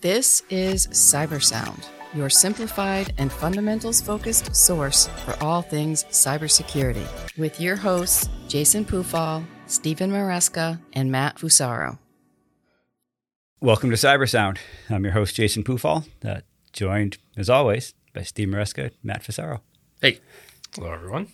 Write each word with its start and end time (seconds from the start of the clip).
This 0.00 0.42
is 0.48 0.86
Cybersound, 0.86 1.86
your 2.14 2.30
simplified 2.30 3.12
and 3.18 3.30
fundamentals 3.30 4.00
focused 4.00 4.56
source 4.56 5.08
for 5.26 5.36
all 5.44 5.60
things 5.60 6.04
cybersecurity, 6.04 7.06
with 7.36 7.60
your 7.60 7.76
hosts, 7.76 8.26
Jason 8.48 8.86
Pufahl, 8.86 9.44
Stephen 9.66 10.10
Maresca, 10.10 10.80
and 10.94 11.12
Matt 11.12 11.36
Fusaro. 11.36 11.98
Welcome 13.60 13.90
to 13.90 13.96
Cybersound. 13.96 14.56
I'm 14.88 15.04
your 15.04 15.12
host, 15.12 15.34
Jason 15.34 15.64
Pufahl, 15.64 16.08
uh, 16.24 16.40
joined, 16.72 17.18
as 17.36 17.50
always, 17.50 17.92
by 18.14 18.22
Steve 18.22 18.48
Maresca, 18.48 18.92
Matt 19.02 19.22
Fusaro. 19.22 19.60
Hey. 20.00 20.20
Hello, 20.74 20.94
everyone. 20.94 21.28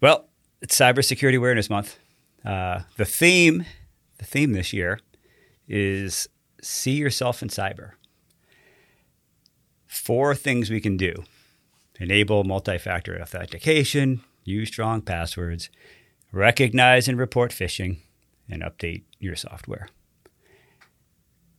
Well, 0.00 0.30
it's 0.62 0.78
Cybersecurity 0.78 1.36
Awareness 1.36 1.68
Month. 1.68 1.98
Uh, 2.42 2.84
the 2.96 3.04
theme, 3.04 3.66
the 4.16 4.24
theme 4.24 4.54
this 4.54 4.72
year 4.72 5.00
is 5.68 6.26
see 6.66 6.92
yourself 6.92 7.42
in 7.42 7.48
cyber. 7.48 7.92
Four 9.86 10.34
things 10.34 10.70
we 10.70 10.80
can 10.80 10.96
do 10.96 11.24
enable 11.98 12.44
multi 12.44 12.76
factor 12.76 13.18
authentication, 13.20 14.20
use 14.44 14.68
strong 14.68 15.00
passwords, 15.00 15.70
recognize 16.30 17.08
and 17.08 17.18
report 17.18 17.50
phishing, 17.50 17.98
and 18.50 18.62
update 18.62 19.04
your 19.18 19.34
software. 19.34 19.88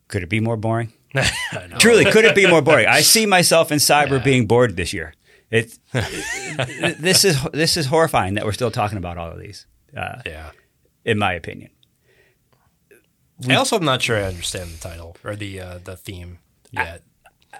Could 0.07 0.23
it 0.23 0.29
be 0.29 0.39
more 0.39 0.57
boring? 0.57 0.93
Truly, 1.79 2.05
could 2.05 2.25
it 2.25 2.35
be 2.35 2.45
more 2.45 2.61
boring? 2.61 2.87
I 2.87 3.01
see 3.01 3.25
myself 3.25 3.71
in 3.71 3.79
cyber 3.79 4.19
yeah. 4.19 4.23
being 4.23 4.45
bored 4.45 4.75
this 4.75 4.93
year. 4.93 5.13
It's 5.49 5.79
this 5.93 7.23
is 7.25 7.41
this 7.53 7.77
is 7.77 7.85
horrifying 7.87 8.35
that 8.35 8.45
we're 8.45 8.51
still 8.51 8.71
talking 8.71 8.97
about 8.97 9.17
all 9.17 9.31
of 9.31 9.39
these. 9.39 9.65
Uh, 9.95 10.21
yeah, 10.25 10.51
in 11.05 11.17
my 11.17 11.33
opinion. 11.33 11.71
We, 13.45 13.53
I 13.53 13.57
also 13.57 13.75
am 13.75 13.85
not 13.85 14.01
sure 14.01 14.17
I 14.17 14.23
understand 14.23 14.71
the 14.71 14.77
title 14.79 15.15
or 15.23 15.35
the 15.35 15.59
uh, 15.59 15.79
the 15.83 15.95
theme 15.95 16.39
yet. 16.71 17.03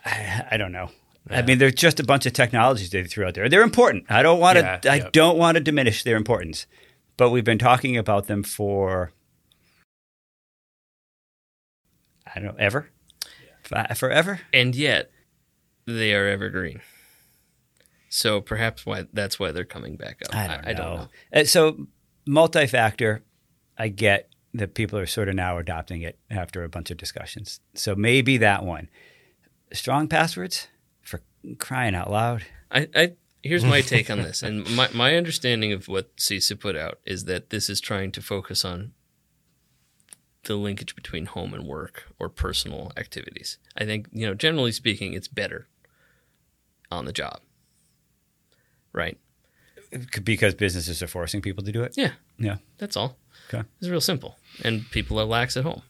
I, 0.06 0.46
I 0.52 0.58
don't 0.58 0.72
know. 0.72 0.90
Yeah. 1.30 1.40
I 1.40 1.42
mean, 1.42 1.58
there's 1.58 1.76
just 1.76 2.00
a 2.00 2.04
bunch 2.04 2.26
of 2.26 2.34
technologies 2.34 2.90
they 2.90 3.04
threw 3.04 3.26
out 3.26 3.34
there. 3.34 3.50
They're 3.50 3.62
important. 3.62 4.06
I 4.10 4.24
don't 4.24 4.40
want 4.40 4.58
to. 4.58 4.80
Yeah, 4.84 4.92
I 4.92 4.96
yep. 4.96 5.12
don't 5.12 5.38
want 5.38 5.56
to 5.56 5.62
diminish 5.62 6.04
their 6.04 6.16
importance, 6.16 6.68
but 7.18 7.30
we've 7.30 7.44
been 7.44 7.60
talking 7.60 7.98
about 7.98 8.28
them 8.28 8.44
for 8.44 9.12
I 12.26 12.40
don't 12.40 12.46
know 12.46 12.56
ever, 12.58 12.90
yeah. 13.72 13.94
forever, 13.94 14.42
and 14.54 14.76
yet 14.76 15.12
they 15.86 16.14
are 16.14 16.28
evergreen. 16.28 16.82
So 18.10 18.42
perhaps 18.42 18.86
why 18.86 19.06
that's 19.14 19.40
why 19.40 19.52
they're 19.52 19.66
coming 19.66 19.96
back 19.96 20.22
up. 20.26 20.36
I 20.36 20.48
don't, 20.48 20.68
I, 20.68 20.70
I 20.70 20.74
don't 20.74 20.96
know. 20.96 21.08
Uh, 21.34 21.44
so 21.44 21.88
multi-factor, 22.26 23.24
I 23.78 23.90
get 23.90 24.30
that 24.58 24.74
people 24.74 24.98
are 25.00 25.06
sort 25.06 25.30
of 25.30 25.36
now 25.36 25.58
adopting 25.58 26.02
it 26.02 26.18
after 26.30 26.64
a 26.64 26.70
bunch 26.70 26.92
of 26.92 26.98
discussions. 26.98 27.60
So 27.74 27.96
maybe 27.96 28.38
that 28.38 28.64
one. 28.64 28.90
Strong 29.74 30.08
passwords 30.08 30.68
for 31.02 31.22
crying 31.60 31.96
out 31.96 32.10
loud. 32.10 32.46
I, 32.72 32.88
I 32.96 33.14
here's 33.44 33.66
my 33.66 33.82
take 33.94 34.10
on 34.10 34.20
this, 34.20 34.44
and 34.44 34.70
my 34.76 34.90
my 34.94 35.16
understanding 35.16 35.74
of 35.74 35.88
what 35.88 36.16
CISA 36.18 36.60
put 36.60 36.76
out 36.76 37.00
is 37.06 37.26
that 37.26 37.50
this 37.50 37.70
is 37.70 37.82
trying 37.82 38.12
to 38.14 38.22
focus 38.22 38.64
on 38.64 38.94
the 40.44 40.56
linkage 40.56 40.96
between 40.96 41.26
home 41.26 41.54
and 41.54 41.66
work 41.66 42.06
or 42.18 42.30
personal 42.30 42.92
activities. 42.96 43.58
I 43.76 43.86
think 43.86 44.08
you 44.12 44.26
know, 44.26 44.34
generally 44.34 44.72
speaking, 44.72 45.14
it's 45.14 45.28
better 45.28 45.68
on 46.90 47.06
the 47.06 47.14
job, 47.14 47.42
right? 48.94 49.18
Because 50.24 50.54
businesses 50.54 51.02
are 51.02 51.08
forcing 51.08 51.42
people 51.42 51.64
to 51.64 51.72
do 51.72 51.84
it. 51.84 51.94
Yeah, 51.96 52.12
yeah, 52.38 52.58
that's 52.78 52.98
all. 52.98 53.18
Okay. 53.50 53.68
It's 53.80 53.90
real 53.90 54.02
simple. 54.02 54.38
And 54.64 54.90
people 54.92 55.20
are 55.20 55.26
lax 55.26 55.56
at 55.56 55.64
home. 55.64 55.82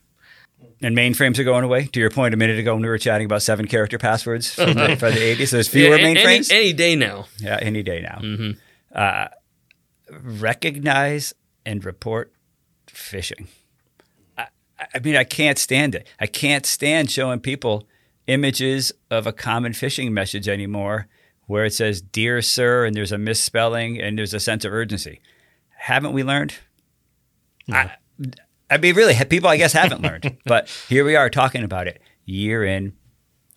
And 0.81 0.95
mainframes 0.95 1.39
are 1.39 1.43
going 1.43 1.63
away. 1.63 1.85
To 1.87 1.99
your 1.99 2.09
point 2.09 2.33
a 2.33 2.37
minute 2.37 2.59
ago 2.59 2.73
when 2.73 2.83
we 2.83 2.87
were 2.87 2.97
chatting 2.97 3.25
about 3.25 3.41
seven 3.41 3.67
character 3.67 3.97
passwords 3.97 4.53
from 4.53 4.73
the, 4.73 4.95
from 4.95 5.13
the 5.13 5.35
80s. 5.35 5.51
There's 5.51 5.67
fewer 5.67 5.97
yeah, 5.97 6.05
mainframes. 6.05 6.51
Any, 6.51 6.59
any, 6.59 6.73
day 6.73 6.95
now. 6.95 7.25
Yeah, 7.39 7.57
any 7.61 7.83
day 7.83 8.01
now. 8.01 8.19
Mm-hmm. 8.21 8.51
Uh, 8.93 9.27
recognize 10.09 11.33
and 11.65 11.83
report 11.83 12.31
phishing. 12.87 13.47
I, 14.37 14.47
I 14.93 14.99
mean, 14.99 15.15
I 15.15 15.23
can't 15.23 15.57
stand 15.57 15.95
it. 15.95 16.07
I 16.19 16.27
can't 16.27 16.65
stand 16.65 17.09
showing 17.11 17.39
people 17.39 17.87
images 18.27 18.91
of 19.09 19.25
a 19.25 19.33
common 19.33 19.71
phishing 19.73 20.11
message 20.11 20.47
anymore 20.47 21.07
where 21.47 21.65
it 21.65 21.73
says, 21.73 22.01
Dear 22.01 22.41
Sir, 22.41 22.85
and 22.85 22.95
there's 22.95 23.11
a 23.11 23.17
misspelling 23.17 23.99
and 23.99 24.17
there's 24.17 24.33
a 24.33 24.39
sense 24.39 24.63
of 24.63 24.71
urgency. 24.71 25.21
Haven't 25.75 26.13
we 26.13 26.23
learned? 26.23 26.55
I, 27.71 27.91
I 28.69 28.77
mean, 28.77 28.95
really, 28.95 29.15
people 29.25 29.49
I 29.49 29.57
guess 29.57 29.73
haven't 29.73 30.01
learned, 30.01 30.37
but 30.45 30.69
here 30.87 31.03
we 31.05 31.15
are 31.15 31.29
talking 31.29 31.63
about 31.63 31.87
it 31.87 32.01
year 32.25 32.63
in 32.63 32.93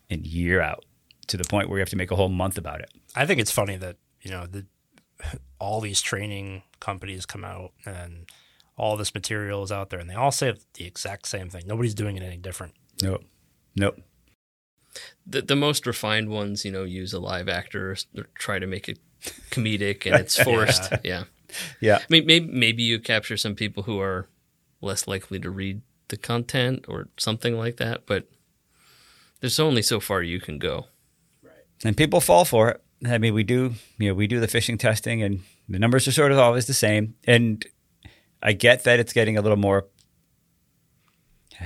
and 0.08 0.26
year 0.26 0.60
out 0.60 0.84
to 1.26 1.36
the 1.36 1.44
point 1.44 1.68
where 1.68 1.74
we 1.74 1.80
have 1.80 1.90
to 1.90 1.96
make 1.96 2.10
a 2.10 2.16
whole 2.16 2.28
month 2.28 2.58
about 2.58 2.80
it. 2.80 2.90
I 3.14 3.26
think 3.26 3.40
it's 3.40 3.50
funny 3.50 3.76
that 3.76 3.96
you 4.22 4.30
know 4.30 4.46
the, 4.46 4.66
all 5.58 5.80
these 5.80 6.00
training 6.00 6.62
companies 6.78 7.26
come 7.26 7.44
out 7.44 7.72
and 7.84 8.28
all 8.76 8.96
this 8.96 9.14
material 9.14 9.62
is 9.62 9.72
out 9.72 9.90
there, 9.90 10.00
and 10.00 10.08
they 10.08 10.14
all 10.14 10.32
say 10.32 10.54
the 10.74 10.86
exact 10.86 11.26
same 11.26 11.50
thing. 11.50 11.64
Nobody's 11.66 11.94
doing 11.94 12.16
it 12.16 12.22
any 12.22 12.36
different. 12.36 12.74
Nope. 13.02 13.24
Nope. 13.76 13.98
The 15.26 15.42
the 15.42 15.56
most 15.56 15.86
refined 15.86 16.30
ones, 16.30 16.64
you 16.64 16.72
know, 16.72 16.84
use 16.84 17.12
a 17.12 17.20
live 17.20 17.48
actor 17.48 17.90
or 18.16 18.24
try 18.34 18.58
to 18.58 18.66
make 18.66 18.88
it 18.88 18.98
comedic, 19.50 20.06
and 20.06 20.16
it's 20.20 20.36
forced. 20.42 20.90
yeah. 20.90 20.98
yeah 21.02 21.24
yeah. 21.80 22.00
Maybe, 22.08 22.40
maybe 22.40 22.82
you 22.82 22.98
capture 22.98 23.36
some 23.36 23.54
people 23.54 23.84
who 23.84 24.00
are 24.00 24.28
less 24.80 25.06
likely 25.06 25.38
to 25.40 25.50
read 25.50 25.82
the 26.08 26.16
content 26.16 26.84
or 26.88 27.08
something 27.16 27.56
like 27.56 27.76
that, 27.76 28.06
but 28.06 28.28
there's 29.40 29.60
only 29.60 29.82
so 29.82 30.00
far 30.00 30.22
you 30.22 30.40
can 30.40 30.58
go. 30.58 30.86
Right. 31.42 31.52
And 31.84 31.96
people 31.96 32.20
fall 32.20 32.44
for 32.44 32.70
it. 32.70 32.82
I 33.06 33.18
mean, 33.18 33.32
we 33.32 33.44
do, 33.44 33.74
you 33.98 34.08
know, 34.08 34.14
we 34.14 34.26
do 34.26 34.40
the 34.40 34.46
phishing 34.46 34.78
testing 34.78 35.22
and 35.22 35.40
the 35.68 35.78
numbers 35.78 36.06
are 36.06 36.12
sort 36.12 36.32
of 36.32 36.38
always 36.38 36.66
the 36.66 36.74
same. 36.74 37.14
And 37.26 37.64
I 38.42 38.52
get 38.52 38.84
that 38.84 39.00
it's 39.00 39.12
getting 39.12 39.38
a 39.38 39.42
little 39.42 39.56
more 39.56 39.86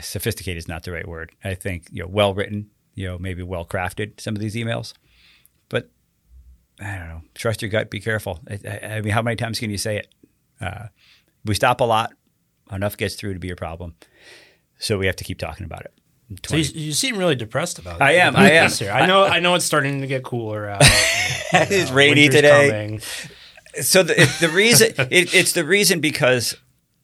sophisticated 0.00 0.58
is 0.58 0.68
not 0.68 0.84
the 0.84 0.92
right 0.92 1.06
word. 1.06 1.32
I 1.42 1.54
think, 1.54 1.88
you 1.90 2.02
know, 2.02 2.08
well 2.08 2.34
written, 2.34 2.70
you 2.94 3.06
know, 3.06 3.18
maybe 3.18 3.42
well 3.42 3.64
crafted 3.64 4.20
some 4.20 4.34
of 4.34 4.40
these 4.40 4.54
emails. 4.54 4.94
But 5.68 5.90
I 6.80 6.96
don't 6.96 7.08
know. 7.08 7.20
Trust 7.34 7.62
your 7.62 7.70
gut. 7.70 7.90
Be 7.90 8.00
careful. 8.00 8.40
I, 8.48 8.78
I 8.96 9.00
mean, 9.00 9.12
how 9.12 9.22
many 9.22 9.36
times 9.36 9.58
can 9.58 9.70
you 9.70 9.78
say 9.78 9.98
it? 9.98 10.08
Uh, 10.60 10.86
we 11.44 11.54
stop 11.54 11.80
a 11.80 11.84
lot. 11.84 12.12
Enough 12.72 12.96
gets 12.96 13.14
through 13.14 13.34
to 13.34 13.38
be 13.38 13.50
a 13.50 13.56
problem. 13.56 13.94
So 14.78 14.98
we 14.98 15.06
have 15.06 15.16
to 15.16 15.24
keep 15.24 15.38
talking 15.38 15.64
about 15.64 15.82
it. 15.82 15.92
So 16.46 16.56
you, 16.56 16.64
you, 16.74 16.92
seem 16.92 17.18
really 17.18 17.34
depressed 17.34 17.78
about 17.78 17.96
it. 17.96 18.02
I 18.02 18.12
am. 18.12 18.34
I 18.34 18.52
am. 18.52 18.70
I 18.90 19.06
know. 19.06 19.24
I 19.24 19.40
know 19.40 19.54
it's 19.54 19.64
starting 19.64 20.00
to 20.00 20.06
get 20.06 20.24
cooler 20.24 20.68
out. 20.68 20.80
it's 21.52 21.90
rainy 21.90 22.28
today. 22.28 22.70
Coming. 22.70 23.00
So 23.82 24.02
the, 24.02 24.14
the 24.40 24.48
reason 24.48 24.88
it, 25.10 25.34
it's 25.34 25.52
the 25.52 25.64
reason 25.64 26.00
because 26.00 26.56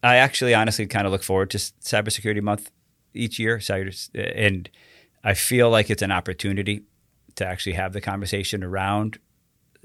I 0.02 0.16
actually 0.16 0.54
honestly 0.54 0.86
kind 0.86 1.06
of 1.06 1.12
look 1.12 1.22
forward 1.22 1.50
to 1.50 1.58
Cybersecurity 1.58 2.42
Month 2.42 2.70
each 3.12 3.38
year, 3.38 3.60
and 4.14 4.70
I 5.22 5.34
feel 5.34 5.70
like 5.70 5.90
it's 5.90 6.02
an 6.02 6.12
opportunity 6.12 6.82
to 7.36 7.46
actually 7.46 7.74
have 7.74 7.92
the 7.92 8.00
conversation 8.00 8.64
around 8.64 9.18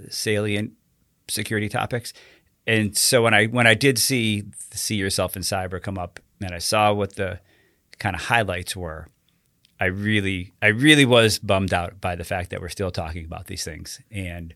salient 0.09 0.73
security 1.28 1.69
topics. 1.69 2.13
And 2.68 2.96
so 2.97 3.23
when 3.23 3.34
I 3.34 3.46
when 3.46 3.68
I 3.68 3.73
did 3.73 4.00
see 4.00 4.44
see 4.72 4.96
yourself 4.96 5.35
in 5.35 5.44
cyber 5.44 5.81
come 5.81 5.97
up, 5.97 6.19
and 6.41 6.53
I 6.53 6.59
saw 6.59 6.94
what 6.94 7.16
the 7.16 7.40
kind 8.00 8.16
of 8.16 8.23
highlights 8.23 8.75
were, 8.75 9.07
I 9.79 9.85
really 9.85 10.53
I 10.62 10.68
really 10.68 11.06
was 11.06 11.38
bummed 11.40 11.73
out 11.73 12.02
by 12.02 12.16
the 12.16 12.23
fact 12.23 12.50
that 12.50 12.62
we're 12.62 12.69
still 12.69 12.91
talking 12.91 13.25
about 13.25 13.47
these 13.47 13.63
things. 13.63 14.02
And 14.09 14.53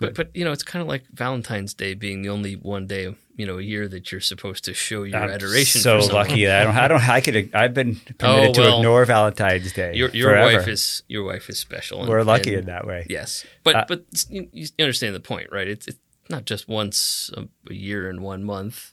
but 0.00 0.14
but 0.14 0.34
you 0.34 0.44
know 0.44 0.52
it's 0.52 0.62
kind 0.62 0.80
of 0.82 0.88
like 0.88 1.04
Valentine's 1.12 1.74
Day 1.74 1.94
being 1.94 2.22
the 2.22 2.30
only 2.30 2.54
one 2.54 2.86
day 2.86 3.14
you 3.36 3.46
know 3.46 3.58
a 3.58 3.62
year 3.62 3.88
that 3.88 4.10
you're 4.10 4.20
supposed 4.20 4.64
to 4.64 4.74
show 4.74 5.02
your 5.02 5.18
I'm 5.18 5.30
adoration. 5.30 5.80
So 5.80 5.98
lucky 5.98 6.44
that 6.46 6.62
I 6.62 6.64
don't 6.64 6.76
I 6.76 6.88
don't 6.88 7.08
I 7.08 7.20
could 7.20 7.54
I've 7.54 7.74
been 7.74 7.96
permitted 8.18 8.58
oh, 8.58 8.62
well, 8.62 8.72
to 8.72 8.76
ignore 8.76 9.04
Valentine's 9.04 9.72
Day. 9.72 9.94
Your, 9.94 10.10
your 10.10 10.38
wife 10.38 10.66
is 10.68 11.02
your 11.08 11.24
wife 11.24 11.48
is 11.48 11.58
special. 11.58 12.00
And, 12.00 12.08
We're 12.08 12.22
lucky 12.22 12.50
and, 12.50 12.60
in 12.60 12.66
that 12.66 12.86
way. 12.86 13.06
Yes, 13.08 13.46
but 13.62 13.76
uh, 13.76 13.84
but 13.88 14.04
you, 14.28 14.48
you, 14.52 14.66
understand 14.78 15.14
the 15.14 15.20
point, 15.20 15.48
right? 15.52 15.68
It's, 15.68 15.86
it's 15.86 15.98
not 16.28 16.44
just 16.44 16.68
once 16.68 17.30
a, 17.36 17.48
a 17.70 17.74
year 17.74 18.08
and 18.08 18.20
one 18.20 18.44
month. 18.44 18.92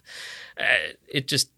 Uh, 0.59 0.93
it 1.07 1.27
just 1.27 1.51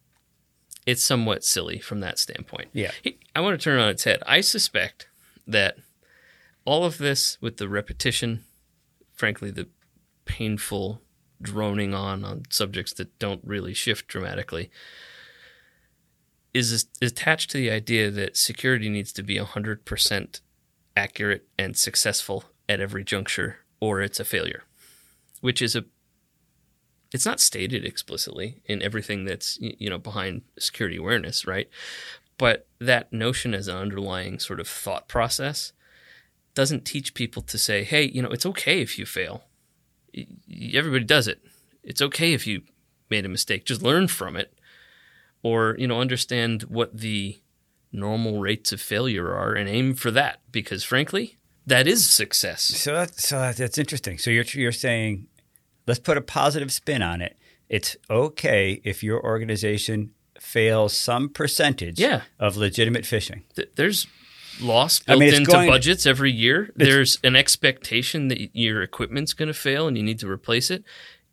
it's 0.86 1.04
somewhat 1.04 1.44
silly 1.44 1.80
from 1.80 2.00
that 2.00 2.18
standpoint. 2.18 2.70
Yeah, 2.74 2.92
I 3.36 3.42
want 3.42 3.60
to 3.60 3.64
turn 3.64 3.80
it 3.80 3.84
on 3.84 3.90
its 3.90 4.04
head. 4.04 4.22
I 4.26 4.42
suspect 4.42 5.08
that 5.46 5.78
all 6.66 6.86
of 6.86 6.98
this 6.98 7.38
with 7.42 7.58
the 7.58 7.70
repetition, 7.70 8.46
frankly, 9.20 9.52
the 9.52 9.68
painful 10.24 11.02
droning 11.42 11.94
on 11.94 12.24
on 12.24 12.44
subjects 12.50 12.94
that 12.94 13.20
don't 13.20 13.42
really 13.44 13.74
shift 13.74 14.08
dramatically 14.08 14.72
is 16.54 16.88
attached 17.02 17.50
to 17.50 17.58
the 17.58 17.70
idea 17.70 18.10
that 18.10 18.36
security 18.36 18.90
needs 18.90 19.14
to 19.14 19.24
be 19.24 19.38
100% 19.38 20.42
accurate 20.98 21.48
and 21.58 21.78
successful 21.78 22.46
at 22.68 22.80
every 22.80 23.04
juncture 23.04 23.58
or 23.80 24.02
it's 24.02 24.20
a 24.20 24.26
failure 24.26 24.64
which 25.42 25.62
is 25.62 25.76
a 25.76 25.86
it's 27.14 27.26
not 27.26 27.40
stated 27.40 27.86
explicitly 27.86 28.62
in 28.66 28.82
everything 28.82 29.26
that's 29.26 29.58
you 29.60 29.90
know 29.90 29.98
behind 29.98 30.42
security 30.58 30.98
awareness 30.98 31.46
right? 31.46 31.70
But 32.38 32.68
that 32.80 33.12
notion 33.12 33.54
as 33.54 33.68
an 33.68 33.76
underlying 33.76 34.40
sort 34.40 34.60
of 34.60 34.68
thought 34.68 35.08
process 35.08 35.74
doesn't 36.54 36.86
teach 36.86 37.14
people 37.14 37.42
to 37.44 37.58
say, 37.58 37.84
hey, 37.84 38.04
you 38.04 38.22
know, 38.22 38.30
it's 38.30 38.46
okay 38.46 38.82
if 38.82 38.98
you 38.98 39.06
fail. 39.06 39.44
Everybody 40.74 41.06
does 41.06 41.28
it. 41.28 41.42
It's 41.84 42.02
okay 42.02 42.34
if 42.34 42.46
you 42.48 42.62
made 43.10 43.26
a 43.26 43.30
mistake. 43.30 43.66
Just 43.66 43.82
learn 43.82 44.08
from 44.08 44.36
it. 44.36 44.54
Or, 45.42 45.76
you 45.80 45.88
know, 45.88 46.02
understand 46.02 46.64
what 46.64 46.98
the 46.98 47.40
normal 47.92 48.40
rates 48.40 48.72
of 48.72 48.82
failure 48.82 49.34
are 49.34 49.54
and 49.54 49.70
aim 49.70 49.96
for 49.96 50.12
that 50.12 50.42
because 50.52 50.84
frankly, 50.84 51.38
that 51.66 51.88
is 51.88 52.08
success. 52.08 52.64
So 52.64 52.94
that's 52.94 53.28
so 53.28 53.52
that's 53.52 53.78
interesting. 53.78 54.18
So 54.18 54.30
you're 54.30 54.46
you're 54.54 54.72
saying 54.72 55.28
let's 55.88 56.00
put 56.00 56.18
a 56.18 56.22
positive 56.22 56.72
spin 56.72 57.02
on 57.02 57.22
it. 57.22 57.38
It's 57.70 57.96
okay 58.10 58.82
if 58.84 59.04
your 59.04 59.24
organization 59.24 60.12
fails 60.40 60.96
some 60.96 61.30
percentage 61.30 62.00
yeah. 62.00 62.22
of 62.40 62.58
legitimate 62.58 63.04
phishing. 63.04 63.44
Th- 63.56 63.70
there's 63.76 64.08
loss 64.60 65.00
built 65.00 65.18
I 65.18 65.20
mean, 65.20 65.34
into 65.34 65.52
going, 65.52 65.70
budgets 65.70 66.06
every 66.06 66.32
year. 66.32 66.72
There's 66.76 67.20
an 67.24 67.36
expectation 67.36 68.28
that 68.30 68.56
your 68.56 68.82
equipment's 68.82 69.34
going 69.34 69.48
to 69.48 69.54
fail 69.54 69.88
and 69.88 69.98
you 69.98 70.04
need 70.04 70.20
to 70.20 70.30
replace 70.30 70.70
it. 70.70 70.84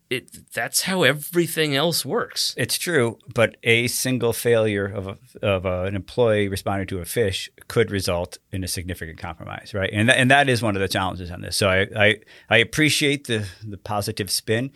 It, 0.09 0.53
that's 0.53 0.83
how 0.83 1.03
everything 1.03 1.75
else 1.75 2.05
works. 2.05 2.55
It's 2.57 2.77
true, 2.77 3.19
but 3.33 3.57
a 3.63 3.87
single 3.87 4.31
failure 4.31 4.85
of, 4.85 5.07
a, 5.07 5.17
of 5.45 5.65
a, 5.65 5.83
an 5.83 5.97
employee 5.97 6.47
responding 6.47 6.87
to 6.87 6.99
a 6.99 7.03
phish 7.03 7.49
could 7.67 7.91
result 7.91 8.37
in 8.53 8.63
a 8.63 8.69
significant 8.69 9.19
compromise, 9.19 9.73
right? 9.73 9.89
And 9.91 10.07
th- 10.07 10.17
and 10.17 10.31
that 10.31 10.47
is 10.47 10.61
one 10.61 10.77
of 10.77 10.81
the 10.81 10.87
challenges 10.87 11.29
on 11.29 11.41
this. 11.41 11.57
So 11.57 11.67
I 11.67 11.87
I, 11.93 12.15
I 12.49 12.57
appreciate 12.57 13.27
the 13.27 13.47
the 13.61 13.77
positive 13.77 14.31
spin. 14.31 14.71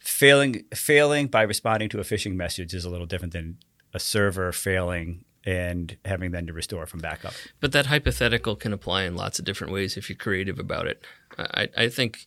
Failing 0.00 0.64
failing 0.74 1.28
by 1.28 1.42
responding 1.42 1.88
to 1.88 1.98
a 1.98 2.02
phishing 2.02 2.34
message 2.34 2.74
is 2.74 2.84
a 2.84 2.90
little 2.90 3.06
different 3.06 3.32
than 3.32 3.56
a 3.94 3.98
server 3.98 4.52
failing 4.52 5.24
and 5.44 5.96
having 6.04 6.30
then 6.30 6.46
to 6.46 6.52
restore 6.52 6.86
from 6.86 7.00
backup. 7.00 7.34
But 7.60 7.72
that 7.72 7.86
hypothetical 7.86 8.56
can 8.56 8.72
apply 8.72 9.02
in 9.02 9.16
lots 9.16 9.38
of 9.38 9.44
different 9.44 9.72
ways 9.72 9.96
if 9.96 10.08
you're 10.08 10.16
creative 10.16 10.58
about 10.58 10.86
it. 10.86 11.04
I, 11.38 11.68
I 11.76 11.88
think, 11.88 12.26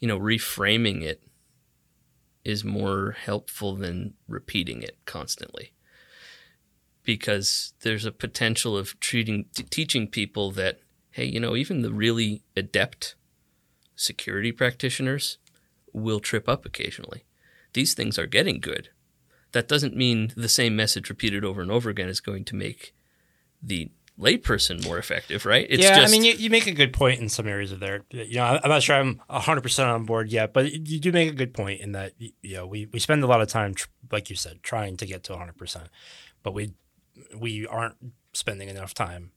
you 0.00 0.08
know, 0.08 0.18
reframing 0.18 1.02
it 1.02 1.22
is 2.44 2.64
more 2.64 3.16
helpful 3.18 3.76
than 3.76 4.14
repeating 4.28 4.82
it 4.82 4.98
constantly. 5.04 5.72
Because 7.04 7.74
there's 7.82 8.04
a 8.04 8.12
potential 8.12 8.76
of 8.76 8.98
treating 8.98 9.46
t- 9.54 9.62
teaching 9.62 10.08
people 10.08 10.50
that, 10.52 10.80
hey, 11.10 11.24
you 11.24 11.38
know, 11.38 11.54
even 11.54 11.82
the 11.82 11.92
really 11.92 12.42
adept 12.56 13.14
security 13.94 14.50
practitioners 14.50 15.38
will 15.92 16.18
trip 16.18 16.48
up 16.48 16.66
occasionally. 16.66 17.24
These 17.74 17.94
things 17.94 18.18
are 18.18 18.26
getting 18.26 18.58
good 18.58 18.90
that 19.56 19.68
doesn't 19.68 19.96
mean 19.96 20.34
the 20.36 20.50
same 20.50 20.76
message 20.76 21.08
repeated 21.08 21.42
over 21.42 21.62
and 21.62 21.70
over 21.70 21.88
again 21.88 22.10
is 22.10 22.20
going 22.20 22.44
to 22.44 22.54
make 22.54 22.94
the 23.62 23.90
layperson 24.20 24.84
more 24.84 24.98
effective, 24.98 25.46
right? 25.46 25.66
It's 25.70 25.82
yeah, 25.82 25.96
just, 25.96 26.08
I 26.08 26.12
mean, 26.12 26.24
you, 26.24 26.34
you 26.34 26.50
make 26.50 26.66
a 26.66 26.72
good 26.72 26.92
point 26.92 27.20
in 27.20 27.30
some 27.30 27.48
areas 27.48 27.72
of 27.72 27.80
there. 27.80 28.04
You 28.10 28.36
know, 28.36 28.60
I'm 28.62 28.68
not 28.68 28.82
sure 28.82 28.96
I'm 28.96 29.22
100% 29.30 29.94
on 29.94 30.04
board 30.04 30.28
yet, 30.28 30.52
but 30.52 30.70
you 30.70 31.00
do 31.00 31.10
make 31.10 31.30
a 31.30 31.34
good 31.34 31.54
point 31.54 31.80
in 31.80 31.92
that, 31.92 32.12
you 32.18 32.32
know, 32.54 32.66
we, 32.66 32.84
we 32.92 32.98
spend 32.98 33.24
a 33.24 33.26
lot 33.26 33.40
of 33.40 33.48
time, 33.48 33.74
like 34.12 34.28
you 34.28 34.36
said, 34.36 34.62
trying 34.62 34.98
to 34.98 35.06
get 35.06 35.24
to 35.24 35.32
100%, 35.32 35.86
but 36.42 36.52
we, 36.52 36.74
we 37.34 37.66
aren't 37.66 37.96
spending 38.34 38.68
enough 38.68 38.92
time 38.92 39.32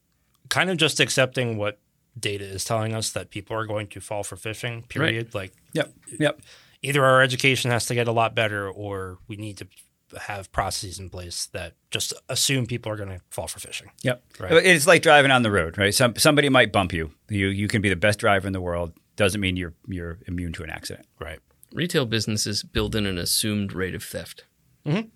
kind 0.50 0.70
of 0.70 0.76
just 0.78 1.00
accepting 1.00 1.58
what 1.58 1.80
data 2.20 2.44
is 2.44 2.66
telling 2.66 2.94
us 2.94 3.12
that 3.12 3.30
people 3.30 3.56
are 3.56 3.66
going 3.66 3.88
to 3.88 4.02
fall 4.02 4.24
for 4.24 4.36
phishing, 4.36 4.88
period. 4.90 5.28
Right. 5.28 5.36
Like, 5.36 5.54
yep, 5.74 5.94
yep. 6.20 6.42
Either 6.82 7.04
our 7.06 7.22
education 7.22 7.72
has 7.72 7.86
to 7.88 7.96
get 7.96 8.08
a 8.08 8.12
lot 8.12 8.36
better 8.36 8.70
or 8.70 9.20
we 9.28 9.36
need 9.38 9.58
to 9.58 9.68
have 10.18 10.52
processes 10.52 11.00
in 11.00 11.10
place 11.10 11.48
that 11.48 11.74
just 11.92 12.14
assume 12.30 12.66
people 12.66 12.92
are 12.92 12.96
going 12.96 13.10
to 13.10 13.22
fall 13.30 13.48
for 13.48 13.60
phishing. 13.60 13.88
Yep. 14.04 14.24
Right. 14.40 14.66
It's 14.66 14.88
like 14.88 15.02
driving 15.02 15.32
on 15.32 15.44
the 15.44 15.52
road, 15.52 15.78
right? 15.78 15.94
Some 15.94 16.16
somebody 16.16 16.50
might 16.50 16.72
bump 16.72 16.94
you. 16.94 17.12
You 17.30 17.48
you 17.48 17.68
can 17.68 17.82
be 17.82 17.90
the 17.90 17.96
best 17.96 18.20
driver 18.20 18.48
in 18.48 18.54
the 18.54 18.62
world. 18.62 18.94
Doesn't 19.16 19.42
mean 19.42 19.58
you're 19.58 19.74
you're 19.88 20.20
immune 20.28 20.54
to 20.54 20.64
an 20.64 20.70
accident. 20.70 21.08
Right. 21.20 21.40
Retail 21.74 22.06
businesses 22.06 22.64
build 22.64 22.96
in 22.96 23.06
an 23.06 23.18
assumed 23.18 23.74
rate 23.74 23.96
of 23.96 24.04
theft. 24.04 24.46
Mm-hmm. 24.86 25.08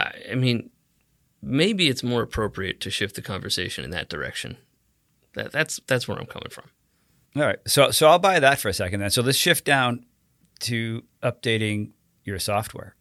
I, 0.00 0.12
I 0.32 0.34
mean, 0.34 0.70
maybe 1.42 1.88
it's 1.88 2.02
more 2.02 2.22
appropriate 2.22 2.80
to 2.80 2.90
shift 2.90 3.14
the 3.14 3.22
conversation 3.22 3.84
in 3.84 3.90
that 3.90 4.08
direction. 4.08 4.56
That, 5.34 5.52
that's 5.52 5.80
that's 5.86 6.08
where 6.08 6.18
I'm 6.18 6.26
coming 6.26 6.50
from. 6.50 6.70
All 7.36 7.42
right. 7.42 7.58
So 7.66 7.90
so 7.90 8.08
I'll 8.08 8.18
buy 8.18 8.40
that 8.40 8.58
for 8.58 8.68
a 8.68 8.74
second 8.74 9.00
then. 9.00 9.10
So 9.10 9.22
let's 9.22 9.38
shift 9.38 9.64
down 9.64 10.04
to 10.60 11.04
updating 11.22 11.92
your 12.24 12.38
software 12.38 12.94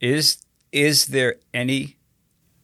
is 0.00 0.38
is 0.72 1.06
there 1.06 1.36
any 1.52 1.96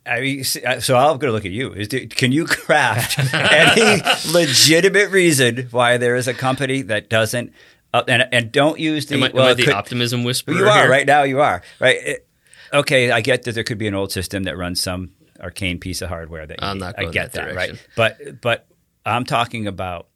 I 0.07 0.21
mean, 0.21 0.45
so 0.45 0.97
I'm 0.97 1.17
going 1.17 1.31
to 1.31 1.33
look 1.33 1.47
at 1.47 1.51
you. 1.51 1.73
Is 1.73 1.89
there, 1.89 2.07
can 2.07 2.31
you 2.31 2.45
craft 2.45 3.19
any 3.35 4.03
legitimate 4.31 5.11
reason 5.11 5.69
why 5.71 5.97
there 5.97 6.15
is 6.15 6.29
a 6.29 6.35
company 6.35 6.83
that 6.83 7.09
doesn't 7.09 7.55
uh, 7.95 8.03
and 8.09 8.29
and 8.33 8.53
don't 8.53 8.79
use 8.79 9.07
the 9.07 9.15
am 9.15 9.23
I, 9.23 9.31
well, 9.33 9.45
am 9.45 9.51
I 9.53 9.55
the 9.55 9.65
could, 9.65 9.73
optimism 9.73 10.25
whisperer? 10.25 10.55
You 10.55 10.69
are 10.69 10.83
here? 10.83 10.91
right 10.91 11.07
now. 11.07 11.23
You 11.23 11.41
are 11.41 11.63
right. 11.81 11.97
It, 11.97 12.29
okay, 12.73 13.11
I 13.11 13.21
get 13.21 13.45
that 13.45 13.53
there 13.53 13.65
could 13.65 13.79
be 13.79 13.87
an 13.87 13.95
old 13.95 14.13
system 14.13 14.43
that 14.43 14.59
runs 14.59 14.81
some 14.81 15.13
arcane 15.41 15.79
piece 15.79 16.03
of 16.03 16.09
hardware 16.09 16.47
that 16.47 16.63
I'm 16.63 16.79
not. 16.79 16.99
I 16.99 17.07
get 17.07 17.33
that, 17.33 17.47
that 17.47 17.55
right. 17.55 17.89
But 17.97 18.41
but 18.43 18.67
I'm 19.07 19.25
talking 19.25 19.67
about 19.67 20.09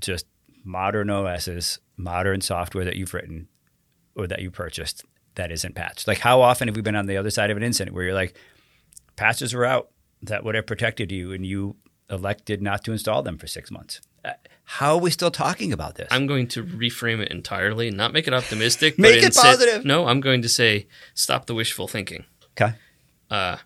just 0.00 0.26
modern 0.64 1.10
OSs, 1.10 1.78
modern 1.96 2.40
software 2.40 2.84
that 2.84 2.96
you've 2.96 3.14
written 3.14 3.48
or 4.16 4.26
that 4.26 4.40
you 4.40 4.50
purchased 4.50 5.04
that 5.36 5.52
isn't 5.52 5.74
patched. 5.74 6.06
Like 6.06 6.18
how 6.18 6.42
often 6.42 6.68
have 6.68 6.76
we 6.76 6.82
been 6.82 6.96
on 6.96 7.06
the 7.06 7.16
other 7.16 7.30
side 7.30 7.50
of 7.50 7.56
an 7.56 7.62
incident 7.62 7.94
where 7.94 8.04
you're 8.04 8.14
like, 8.14 8.36
patches 9.16 9.54
were 9.54 9.64
out 9.64 9.90
that 10.22 10.44
would 10.44 10.54
have 10.54 10.66
protected 10.66 11.12
you, 11.12 11.32
and 11.32 11.46
you 11.46 11.76
elected 12.10 12.62
not 12.62 12.84
to 12.84 12.92
install 12.92 13.22
them 13.22 13.38
for 13.38 13.46
six 13.46 13.70
months. 13.70 14.00
Uh, 14.24 14.32
how 14.64 14.94
are 14.94 15.00
we 15.00 15.10
still 15.10 15.30
talking 15.30 15.72
about 15.72 15.94
this? 15.94 16.08
I'm 16.10 16.26
going 16.26 16.48
to 16.48 16.64
reframe 16.64 17.20
it 17.20 17.30
entirely, 17.30 17.90
not 17.90 18.12
make 18.12 18.26
it 18.26 18.34
optimistic. 18.34 18.98
make 18.98 19.22
it 19.22 19.34
positive. 19.34 19.84
no, 19.84 20.06
I'm 20.06 20.20
going 20.20 20.42
to 20.42 20.48
say 20.48 20.86
stop 21.14 21.46
the 21.46 21.54
wishful 21.54 21.86
thinking. 21.86 22.24
Okay. 22.60 22.74
Uh, 23.30 23.58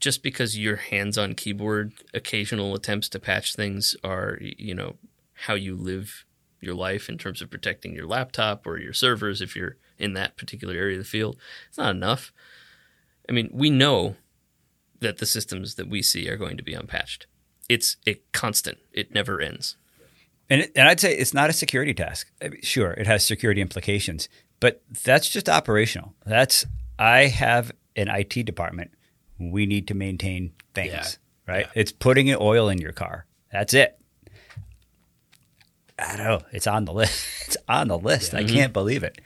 just 0.00 0.22
because 0.22 0.58
your 0.58 0.76
hands-on 0.76 1.34
keyboard 1.34 1.92
occasional 2.14 2.74
attempts 2.74 3.08
to 3.10 3.18
patch 3.18 3.54
things 3.54 3.96
are, 4.04 4.38
you 4.40 4.74
know, 4.74 4.96
how 5.32 5.54
you 5.54 5.74
live 5.74 6.24
your 6.60 6.74
life 6.74 7.08
in 7.08 7.18
terms 7.18 7.40
of 7.40 7.50
protecting 7.50 7.94
your 7.94 8.06
laptop 8.06 8.66
or 8.66 8.78
your 8.78 8.92
servers 8.92 9.40
if 9.40 9.54
you're 9.56 9.76
in 9.98 10.14
that 10.14 10.36
particular 10.36 10.74
area 10.74 10.96
of 10.98 11.04
the 11.04 11.08
field. 11.08 11.36
It's 11.68 11.78
not 11.78 11.94
enough. 11.94 12.32
I 13.28 13.32
mean, 13.32 13.50
we 13.52 13.70
know 13.70 14.16
that 15.00 15.18
the 15.18 15.26
systems 15.26 15.74
that 15.76 15.88
we 15.88 16.02
see 16.02 16.28
are 16.28 16.36
going 16.36 16.56
to 16.56 16.62
be 16.62 16.74
unpatched. 16.74 17.26
It's 17.68 17.96
a 18.06 18.20
constant. 18.32 18.78
It 18.92 19.12
never 19.12 19.40
ends. 19.40 19.76
And, 20.50 20.62
it, 20.62 20.72
and 20.74 20.88
I'd 20.88 21.00
say 21.00 21.14
it's 21.14 21.34
not 21.34 21.50
a 21.50 21.52
security 21.52 21.92
task. 21.92 22.30
I 22.42 22.48
mean, 22.48 22.62
sure, 22.62 22.92
it 22.92 23.06
has 23.06 23.26
security 23.26 23.60
implications, 23.60 24.28
but 24.60 24.82
that's 25.04 25.28
just 25.28 25.48
operational. 25.48 26.14
That's 26.24 26.64
I 26.98 27.26
have 27.26 27.70
an 27.96 28.08
IT 28.08 28.44
department. 28.46 28.92
We 29.38 29.66
need 29.66 29.88
to 29.88 29.94
maintain 29.94 30.52
things, 30.74 31.18
yeah. 31.46 31.52
right? 31.52 31.66
Yeah. 31.66 31.80
It's 31.80 31.92
putting 31.92 32.34
oil 32.34 32.68
in 32.68 32.78
your 32.78 32.92
car. 32.92 33.26
That's 33.52 33.74
it. 33.74 33.98
I 35.98 36.16
don't 36.16 36.26
know. 36.26 36.40
It's 36.52 36.66
on 36.66 36.84
the 36.84 36.92
list. 36.92 37.26
It's 37.48 37.56
on 37.66 37.88
the 37.88 37.98
list. 37.98 38.34
Yeah. 38.34 38.40
I 38.40 38.44
can't 38.44 38.74
believe 38.74 39.02
it. 39.02 39.18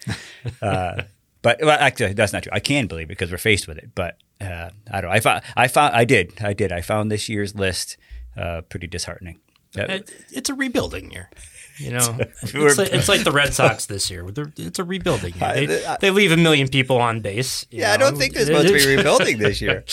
Uh, 0.60 1.02
but 1.42 1.58
well, 1.60 1.76
actually, 1.76 2.12
that's 2.12 2.32
not 2.32 2.44
true. 2.44 2.52
I 2.54 2.60
can 2.60 2.86
believe 2.86 3.06
it 3.06 3.08
because 3.08 3.32
we're 3.32 3.36
faced 3.36 3.66
with 3.66 3.78
it. 3.78 3.90
But 3.96 4.16
uh, 4.40 4.70
I 4.92 5.00
don't 5.00 5.10
know. 5.10 5.16
I 5.16 5.18
found. 5.18 5.42
I 5.56 5.66
found. 5.66 5.96
I 5.96 6.04
did. 6.04 6.34
I 6.40 6.52
did. 6.52 6.70
I 6.70 6.80
found 6.80 7.10
this 7.10 7.28
year's 7.28 7.56
list 7.56 7.96
uh, 8.36 8.60
pretty 8.68 8.86
disheartening. 8.86 9.40
it's 9.74 10.50
a 10.50 10.54
rebuilding 10.54 11.10
year. 11.10 11.30
You 11.78 11.90
know, 11.90 12.16
it's 12.42 12.78
like, 12.78 12.92
it's 12.92 13.08
like, 13.08 13.24
the 13.24 13.32
Red 13.32 13.54
Sox 13.54 13.86
this 13.86 14.08
year. 14.08 14.24
It's 14.56 14.78
a 14.78 14.84
rebuilding 14.84 15.34
year. 15.34 15.66
They, 15.66 15.96
they 16.00 16.10
leave 16.10 16.30
a 16.30 16.36
million 16.36 16.68
people 16.68 16.98
on 16.98 17.20
base. 17.20 17.66
Yeah, 17.70 17.88
know? 17.88 17.94
I 17.94 17.96
don't 17.96 18.18
think 18.18 18.34
there's 18.34 18.46
supposed 18.46 18.68
to 18.68 18.74
be 18.74 18.86
rebuilding 18.96 19.38
this 19.38 19.60
year. 19.60 19.84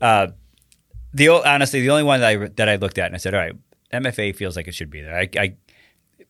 Uh, 0.00 0.28
the 1.14 1.28
honestly, 1.28 1.80
the 1.80 1.90
only 1.90 2.02
one 2.02 2.20
that 2.20 2.28
I 2.28 2.48
that 2.56 2.68
I 2.68 2.76
looked 2.76 2.98
at 2.98 3.06
and 3.06 3.14
I 3.14 3.18
said, 3.18 3.34
all 3.34 3.40
right, 3.40 3.54
MFA 3.92 4.34
feels 4.36 4.56
like 4.56 4.68
it 4.68 4.74
should 4.74 4.90
be 4.90 5.00
there. 5.00 5.16
I, 5.16 5.28
I 5.38 5.54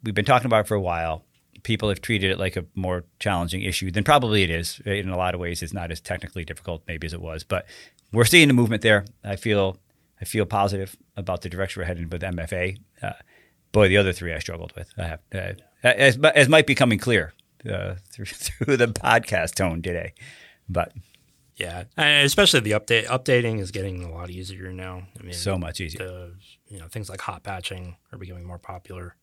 we've 0.03 0.15
been 0.15 0.25
talking 0.25 0.47
about 0.47 0.61
it 0.61 0.69
for 0.69 0.75
a 0.75 0.81
while. 0.81 1.25
People 1.63 1.89
have 1.89 2.01
treated 2.01 2.31
it 2.31 2.39
like 2.39 2.57
a 2.57 2.65
more 2.75 3.05
challenging 3.19 3.63
issue 3.63 3.91
than 3.91 4.05
probably 4.05 4.43
it 4.43 4.51
is. 4.51 4.81
In 4.85 5.09
a 5.09 5.17
lot 5.17 5.35
of 5.35 5.41
ways, 5.41 5.63
it's 5.63 5.73
not 5.73 5.91
as 5.91 6.01
technically 6.01 6.45
difficult 6.45 6.83
maybe 6.87 7.07
as 7.07 7.13
it 7.13 7.21
was, 7.21 7.45
but 7.45 7.67
we're 8.13 8.25
seeing 8.25 8.49
the 8.49 8.55
movement 8.55 8.83
there. 8.83 9.05
I 9.25 9.37
feel 9.37 9.79
I 10.21 10.25
feel 10.25 10.47
positive 10.47 10.97
about 11.17 11.43
the 11.43 11.49
direction 11.49 11.81
we're 11.81 11.87
heading 11.87 12.09
with 12.09 12.23
MFA. 12.23 12.79
Uh, 13.03 13.13
boy, 13.73 13.89
the 13.89 13.97
other 13.97 14.13
three 14.13 14.33
I 14.33 14.39
struggled 14.39 14.73
with. 14.77 14.93
I 14.97 15.05
have, 15.05 15.21
uh, 15.35 15.53
as 15.83 16.19
as 16.35 16.49
might 16.49 16.67
be 16.67 16.75
coming 16.75 16.99
clear 16.99 17.33
uh, 17.71 17.95
through 18.11 18.27
through 18.27 18.77
the 18.77 18.89
podcast 18.89 19.55
tone 19.55 19.83
today, 19.83 20.15
but 20.69 20.93
yeah, 21.57 21.85
especially 21.97 22.61
the 22.61 22.73
update 22.73 23.07
updating 23.07 23.61
is 23.61 23.71
getting 23.71 24.05
a 24.05 24.13
lot 24.13 24.31
easier 24.31 24.73
now. 24.73 25.03
I 25.19 25.23
mean, 25.23 25.33
so 25.33 25.57
much 25.57 25.81
easier. 25.81 26.07
The, 26.07 26.35
you 26.69 26.79
know, 26.79 26.87
things 26.87 27.09
like 27.09 27.21
hot 27.23 27.43
patching 27.43 27.97
are 28.13 28.19
becoming 28.19 28.45
more 28.45 28.59
popular. 28.59 29.17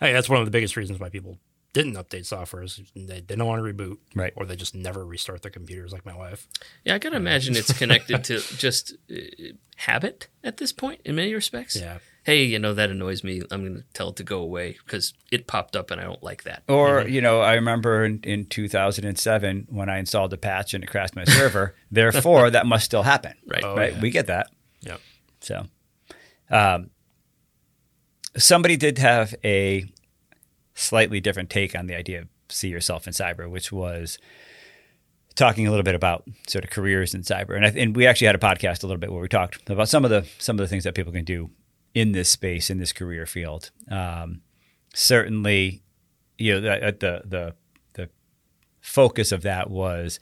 I 0.00 0.06
mean, 0.06 0.14
that's 0.14 0.28
one 0.28 0.40
of 0.40 0.44
the 0.44 0.50
biggest 0.50 0.76
reasons 0.76 1.00
why 1.00 1.08
people 1.08 1.38
didn't 1.76 1.94
update 1.94 2.24
software 2.24 2.62
is 2.62 2.80
they, 2.94 3.20
they 3.20 3.36
don't 3.36 3.46
want 3.46 3.62
to 3.62 3.70
reboot, 3.72 3.98
Right. 4.14 4.32
Or 4.34 4.46
they 4.46 4.56
just 4.56 4.74
never 4.74 5.04
restart 5.04 5.42
their 5.42 5.50
computers, 5.50 5.92
like 5.92 6.06
my 6.06 6.16
wife. 6.16 6.46
Yeah, 6.84 6.94
I 6.94 6.98
gotta 6.98 7.16
imagine 7.16 7.54
it's 7.54 7.76
connected 7.76 8.24
to 8.24 8.38
just 8.56 8.94
uh, 9.10 9.16
habit 9.76 10.28
at 10.42 10.56
this 10.56 10.72
point 10.72 11.02
in 11.04 11.16
many 11.16 11.34
respects. 11.34 11.76
Yeah. 11.76 11.98
Hey, 12.24 12.44
you 12.44 12.58
know 12.58 12.72
that 12.72 12.88
annoys 12.88 13.22
me. 13.22 13.42
I'm 13.50 13.62
gonna 13.62 13.84
tell 13.92 14.08
it 14.08 14.16
to 14.16 14.24
go 14.24 14.40
away 14.40 14.78
because 14.86 15.12
it 15.30 15.46
popped 15.46 15.76
up 15.76 15.90
and 15.90 16.00
I 16.00 16.04
don't 16.04 16.22
like 16.22 16.44
that. 16.44 16.62
Or, 16.66 17.06
you 17.06 17.20
know, 17.20 17.42
I 17.42 17.54
remember 17.54 18.06
in, 18.06 18.20
in 18.22 18.46
2007 18.46 19.66
when 19.68 19.90
I 19.90 19.98
installed 19.98 20.32
a 20.32 20.38
patch 20.38 20.72
and 20.72 20.82
it 20.82 20.86
crashed 20.86 21.14
my 21.14 21.24
server. 21.24 21.74
Therefore, 21.90 22.50
that 22.50 22.64
must 22.64 22.86
still 22.86 23.02
happen. 23.02 23.34
Right. 23.46 23.62
Oh, 23.62 23.76
right? 23.76 23.92
yeah. 23.92 24.00
We 24.00 24.10
get 24.10 24.28
that. 24.28 24.48
Yep. 24.80 25.00
So, 25.40 25.66
um, 26.50 26.90
somebody 28.36 28.76
did 28.76 28.98
have 28.98 29.34
a 29.44 29.86
slightly 30.74 31.20
different 31.20 31.50
take 31.50 31.74
on 31.74 31.86
the 31.86 31.94
idea 31.94 32.22
of 32.22 32.28
see 32.48 32.68
yourself 32.68 33.06
in 33.06 33.12
cyber, 33.12 33.50
which 33.50 33.72
was 33.72 34.18
talking 35.34 35.66
a 35.66 35.70
little 35.70 35.84
bit 35.84 35.94
about 35.94 36.24
sort 36.46 36.64
of 36.64 36.70
careers 36.70 37.14
in 37.14 37.22
cyber. 37.22 37.56
And, 37.56 37.66
I, 37.66 37.68
and 37.70 37.94
we 37.94 38.06
actually 38.06 38.26
had 38.26 38.36
a 38.36 38.38
podcast 38.38 38.82
a 38.82 38.86
little 38.86 39.00
bit 39.00 39.12
where 39.12 39.20
we 39.20 39.28
talked 39.28 39.68
about 39.68 39.88
some 39.88 40.04
of 40.04 40.10
the 40.10 40.26
some 40.38 40.56
of 40.56 40.60
the 40.60 40.68
things 40.68 40.84
that 40.84 40.94
people 40.94 41.12
can 41.12 41.24
do 41.24 41.50
in 41.94 42.12
this 42.12 42.28
space 42.28 42.70
in 42.70 42.78
this 42.78 42.92
career 42.92 43.26
field. 43.26 43.70
Um, 43.90 44.42
certainly, 44.94 45.82
you 46.38 46.54
know, 46.54 46.60
the, 46.60 46.96
the 46.98 47.22
the 47.24 47.54
the 47.94 48.10
focus 48.80 49.32
of 49.32 49.42
that 49.42 49.70
was 49.70 50.20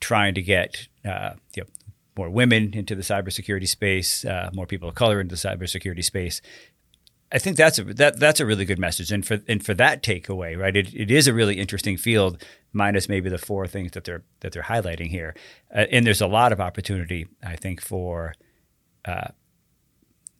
trying 0.00 0.34
to 0.34 0.42
get 0.42 0.88
uh, 1.04 1.34
you 1.54 1.62
know, 1.62 1.68
more 2.16 2.30
women 2.30 2.74
into 2.74 2.94
the 2.94 3.02
cybersecurity 3.02 3.68
space, 3.68 4.24
uh, 4.24 4.50
more 4.52 4.66
people 4.66 4.88
of 4.88 4.94
color 4.94 5.20
into 5.20 5.34
the 5.34 5.48
cybersecurity 5.48 6.04
space. 6.04 6.40
I 7.32 7.38
think 7.38 7.56
that's 7.56 7.78
a 7.78 7.84
that 7.84 8.20
that's 8.20 8.40
a 8.40 8.46
really 8.46 8.64
good 8.64 8.78
message, 8.78 9.10
and 9.10 9.26
for 9.26 9.40
and 9.48 9.64
for 9.64 9.74
that 9.74 10.02
takeaway, 10.02 10.56
right? 10.56 10.76
It, 10.76 10.94
it 10.94 11.10
is 11.10 11.26
a 11.26 11.34
really 11.34 11.58
interesting 11.58 11.96
field, 11.96 12.42
minus 12.72 13.08
maybe 13.08 13.28
the 13.28 13.38
four 13.38 13.66
things 13.66 13.92
that 13.92 14.04
they're 14.04 14.22
that 14.40 14.52
they're 14.52 14.62
highlighting 14.62 15.08
here, 15.08 15.34
uh, 15.74 15.86
and 15.90 16.06
there's 16.06 16.20
a 16.20 16.28
lot 16.28 16.52
of 16.52 16.60
opportunity, 16.60 17.26
I 17.42 17.56
think, 17.56 17.80
for 17.80 18.34
uh, 19.04 19.28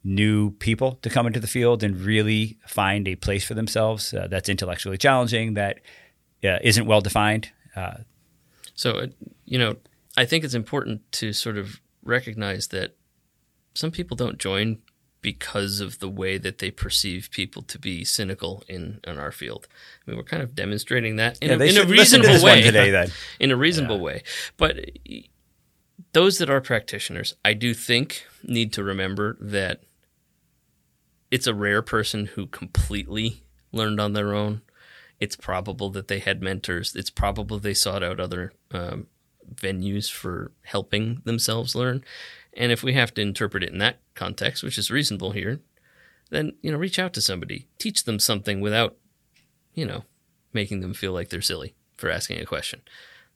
new 0.04 0.52
people 0.52 0.92
to 1.02 1.10
come 1.10 1.26
into 1.26 1.40
the 1.40 1.48
field 1.48 1.82
and 1.82 2.00
really 2.00 2.58
find 2.66 3.08
a 3.08 3.16
place 3.16 3.44
for 3.44 3.54
themselves 3.54 4.14
uh, 4.14 4.28
that's 4.30 4.48
intellectually 4.48 4.98
challenging, 4.98 5.54
that 5.54 5.80
uh, 6.44 6.58
isn't 6.62 6.86
well 6.86 7.00
defined. 7.00 7.50
Uh, 7.74 7.98
So, 8.76 8.90
uh, 8.90 9.06
you 9.44 9.58
know, 9.58 9.76
I 10.16 10.26
think 10.26 10.44
it's 10.44 10.54
important 10.54 11.00
to 11.12 11.32
sort 11.32 11.58
of 11.58 11.80
recognize 12.04 12.68
that 12.68 12.94
some 13.74 13.90
people 13.90 14.16
don't 14.16 14.38
join 14.38 14.78
because 15.20 15.80
of 15.80 15.98
the 15.98 16.08
way 16.08 16.38
that 16.38 16.58
they 16.58 16.70
perceive 16.70 17.30
people 17.32 17.62
to 17.62 17.78
be 17.78 18.04
cynical 18.04 18.62
in, 18.68 19.00
in 19.04 19.18
our 19.18 19.32
field. 19.32 19.66
I 20.06 20.10
mean, 20.10 20.16
we're 20.16 20.24
kind 20.24 20.42
of 20.42 20.54
demonstrating 20.54 21.16
that 21.16 21.38
in, 21.40 21.48
yeah, 21.48 21.64
a, 21.64 21.68
in 21.70 21.76
a 21.78 21.84
reasonable 21.84 22.44
way. 22.44 22.62
today. 22.62 22.90
Then 22.90 23.10
in 23.40 23.50
a 23.50 23.56
reasonable 23.56 23.98
way. 23.98 24.22
But 24.56 24.78
those 26.12 26.38
that 26.38 26.50
are 26.50 26.60
practitioners, 26.60 27.34
I 27.44 27.54
do 27.54 27.74
think, 27.74 28.26
need 28.42 28.72
to 28.74 28.84
remember 28.84 29.36
that 29.40 29.82
it's 31.30 31.46
a 31.46 31.54
rare 31.54 31.82
person 31.82 32.26
who 32.26 32.46
completely 32.46 33.42
learned 33.72 34.00
on 34.00 34.12
their 34.12 34.32
own. 34.32 34.62
It's 35.18 35.36
probable 35.36 35.90
that 35.90 36.08
they 36.08 36.18
had 36.18 36.42
mentors. 36.42 36.94
It's 36.94 37.10
probable 37.10 37.58
they 37.58 37.74
sought 37.74 38.02
out 38.02 38.20
other 38.20 38.52
um, 38.70 39.06
venues 39.54 40.10
for 40.10 40.52
helping 40.62 41.22
themselves 41.24 41.74
learn. 41.74 42.04
And 42.56 42.72
if 42.72 42.82
we 42.82 42.94
have 42.94 43.12
to 43.14 43.20
interpret 43.20 43.62
it 43.62 43.72
in 43.72 43.78
that 43.78 44.00
context, 44.14 44.62
which 44.62 44.78
is 44.78 44.90
reasonable 44.90 45.32
here, 45.32 45.60
then 46.30 46.54
you 46.62 46.72
know, 46.72 46.78
reach 46.78 46.98
out 46.98 47.12
to 47.14 47.20
somebody, 47.20 47.68
teach 47.78 48.04
them 48.04 48.18
something 48.18 48.60
without, 48.60 48.96
you 49.74 49.84
know, 49.84 50.04
making 50.52 50.80
them 50.80 50.94
feel 50.94 51.12
like 51.12 51.28
they're 51.28 51.42
silly 51.42 51.74
for 51.96 52.10
asking 52.10 52.40
a 52.40 52.46
question. 52.46 52.80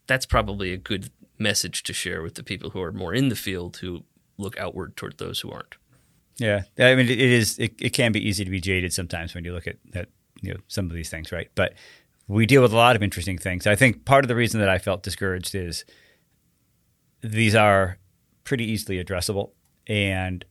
That's 0.06 0.26
probably 0.26 0.72
a 0.72 0.78
good 0.78 1.10
message 1.38 1.82
to 1.84 1.92
share 1.92 2.22
with 2.22 2.34
the 2.34 2.42
people 2.42 2.70
who 2.70 2.82
are 2.82 2.92
more 2.92 3.14
in 3.14 3.28
the 3.28 3.36
field 3.36 3.76
who 3.78 4.04
look 4.38 4.58
outward 4.58 4.96
toward 4.96 5.18
those 5.18 5.40
who 5.40 5.50
aren't. 5.50 5.76
Yeah, 6.38 6.62
I 6.78 6.94
mean, 6.94 7.06
it 7.06 7.20
is. 7.20 7.58
It, 7.58 7.74
it 7.78 7.90
can 7.90 8.12
be 8.12 8.26
easy 8.26 8.44
to 8.44 8.50
be 8.50 8.60
jaded 8.60 8.94
sometimes 8.94 9.34
when 9.34 9.44
you 9.44 9.52
look 9.52 9.66
at, 9.66 9.76
at 9.94 10.08
you 10.40 10.54
know 10.54 10.60
some 10.68 10.86
of 10.86 10.92
these 10.92 11.10
things, 11.10 11.30
right? 11.30 11.50
But 11.54 11.74
we 12.28 12.46
deal 12.46 12.62
with 12.62 12.72
a 12.72 12.76
lot 12.76 12.96
of 12.96 13.02
interesting 13.02 13.36
things. 13.36 13.66
I 13.66 13.76
think 13.76 14.06
part 14.06 14.24
of 14.24 14.28
the 14.28 14.36
reason 14.36 14.60
that 14.60 14.70
I 14.70 14.78
felt 14.78 15.02
discouraged 15.02 15.54
is 15.54 15.84
these 17.22 17.54
are 17.54 17.98
pretty 18.50 18.64
easily 18.64 19.02
addressable, 19.02 19.52
and 19.86 20.44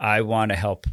I 0.00 0.22
want 0.22 0.50
to 0.50 0.56
help 0.56 0.88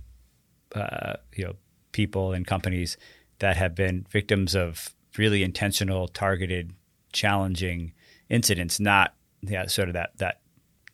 uh, 0.76 1.14
you 1.36 1.46
know 1.46 1.56
people 1.94 2.32
and 2.32 2.46
companies 2.46 2.96
that 3.40 3.58
have 3.58 3.74
been 3.74 4.06
victims 4.08 4.54
of 4.54 4.94
really 5.18 5.42
intentional, 5.42 6.08
targeted, 6.08 6.74
challenging 7.12 7.94
incidents, 8.30 8.80
not 8.80 9.16
yeah, 9.42 9.66
sort 9.66 9.88
of 9.88 9.96
that 9.96 10.12
that 10.20 10.42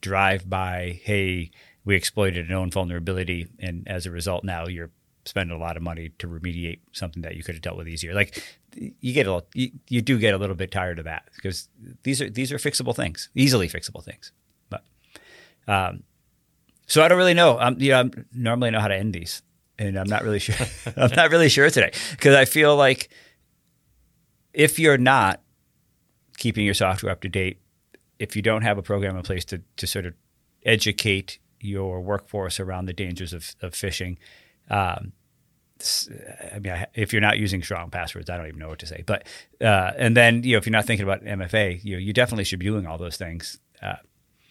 drive 0.00 0.48
by, 0.48 0.98
hey, 1.04 1.50
we 1.84 1.94
exploited 1.94 2.46
a 2.46 2.50
known 2.50 2.70
vulnerability, 2.70 3.48
and 3.58 3.86
as 3.86 4.06
a 4.06 4.10
result, 4.10 4.44
now 4.44 4.66
you're 4.66 4.92
spending 5.26 5.54
a 5.54 5.60
lot 5.60 5.76
of 5.76 5.82
money 5.82 6.08
to 6.20 6.26
remediate 6.26 6.78
something 6.92 7.20
that 7.20 7.36
you 7.36 7.42
could 7.42 7.54
have 7.54 7.60
dealt 7.60 7.76
with 7.76 7.86
easier. 7.86 8.14
Like 8.14 8.42
you 8.74 9.12
get 9.12 9.26
a 9.26 9.44
you, 9.52 9.72
you 9.88 10.00
do 10.00 10.18
get 10.18 10.32
a 10.32 10.38
little 10.38 10.56
bit 10.56 10.70
tired 10.70 10.98
of 10.98 11.04
that 11.04 11.28
because 11.36 11.68
these 12.02 12.22
are 12.22 12.30
these 12.30 12.50
are 12.50 12.56
fixable 12.56 12.96
things, 12.96 13.28
easily 13.34 13.68
fixable 13.68 14.02
things. 14.02 14.32
Um, 15.68 16.02
so 16.86 17.02
I 17.02 17.08
don't 17.08 17.18
really 17.18 17.34
know. 17.34 17.58
I'm 17.58 17.76
yeah, 17.78 18.00
I'm 18.00 18.26
normally 18.34 18.70
know 18.70 18.80
how 18.80 18.88
to 18.88 18.96
end 18.96 19.14
these, 19.14 19.42
and 19.78 19.96
I'm 19.96 20.08
not 20.08 20.24
really 20.24 20.38
sure. 20.46 20.66
I'm 20.96 21.14
not 21.14 21.30
really 21.30 21.48
sure 21.48 21.70
today 21.70 21.92
because 22.12 22.34
I 22.34 22.44
feel 22.44 22.74
like 22.74 23.10
if 24.52 24.78
you're 24.78 24.98
not 24.98 25.40
keeping 26.38 26.64
your 26.64 26.74
software 26.74 27.12
up 27.12 27.20
to 27.20 27.28
date, 27.28 27.58
if 28.18 28.34
you 28.34 28.42
don't 28.42 28.62
have 28.62 28.78
a 28.78 28.82
program 28.82 29.16
in 29.16 29.22
place 29.22 29.44
to 29.46 29.62
to 29.76 29.86
sort 29.86 30.06
of 30.06 30.14
educate 30.64 31.38
your 31.60 32.00
workforce 32.00 32.60
around 32.60 32.86
the 32.86 32.92
dangers 32.92 33.32
of, 33.32 33.54
of 33.62 33.72
phishing. 33.72 34.16
Um, 34.70 35.12
I 36.54 36.58
mean, 36.58 36.86
if 36.94 37.12
you're 37.12 37.22
not 37.22 37.38
using 37.38 37.62
strong 37.62 37.90
passwords, 37.90 38.28
I 38.28 38.36
don't 38.36 38.48
even 38.48 38.58
know 38.58 38.68
what 38.68 38.80
to 38.80 38.86
say. 38.86 39.04
But 39.06 39.26
uh, 39.60 39.92
and 39.96 40.16
then 40.16 40.42
you 40.42 40.52
know, 40.52 40.58
if 40.58 40.66
you're 40.66 40.72
not 40.72 40.86
thinking 40.86 41.04
about 41.04 41.22
MFA, 41.22 41.82
you 41.84 41.92
know, 41.92 41.98
you 41.98 42.12
definitely 42.12 42.44
should 42.44 42.58
be 42.58 42.66
doing 42.66 42.86
all 42.86 42.98
those 42.98 43.16
things. 43.16 43.58
Uh, 43.80 43.94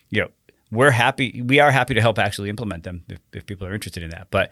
you 0.09 0.21
know, 0.21 0.29
we're 0.71 0.91
happy. 0.91 1.41
We 1.41 1.59
are 1.59 1.71
happy 1.71 1.93
to 1.93 2.01
help 2.01 2.19
actually 2.19 2.49
implement 2.49 2.83
them 2.83 3.03
if, 3.07 3.19
if 3.33 3.45
people 3.45 3.67
are 3.67 3.73
interested 3.73 4.03
in 4.03 4.09
that. 4.11 4.27
But 4.31 4.51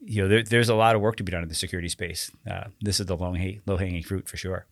you 0.00 0.22
know, 0.22 0.28
there, 0.28 0.42
there's 0.42 0.68
a 0.68 0.74
lot 0.74 0.96
of 0.96 1.02
work 1.02 1.16
to 1.16 1.24
be 1.24 1.32
done 1.32 1.42
in 1.42 1.48
the 1.48 1.54
security 1.54 1.88
space. 1.88 2.30
Uh, 2.50 2.64
this 2.80 3.00
is 3.00 3.06
the 3.06 3.16
low 3.16 3.36
low 3.66 3.76
hanging 3.76 4.02
fruit 4.02 4.28
for 4.28 4.36
sure. 4.36 4.66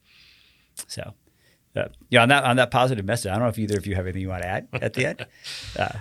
So, 0.86 1.14
uh, 1.76 1.88
yeah, 2.08 2.22
on 2.22 2.28
that 2.28 2.44
on 2.44 2.56
that 2.56 2.70
positive 2.70 3.04
message, 3.04 3.30
I 3.30 3.34
don't 3.34 3.42
know 3.42 3.48
if 3.48 3.58
either 3.58 3.76
of 3.76 3.86
you 3.86 3.94
have 3.94 4.06
anything 4.06 4.22
you 4.22 4.28
want 4.28 4.42
to 4.42 4.48
add 4.48 4.68
at 4.72 4.94
the 4.94 5.06
end. 5.06 5.26
Uh, 5.78 5.98